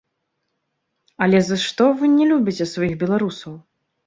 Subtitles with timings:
[1.25, 3.53] Але за што вы не любіце сваіх беларусаў?!